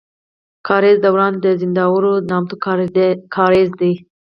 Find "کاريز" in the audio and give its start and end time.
0.67-0.97, 3.35-3.69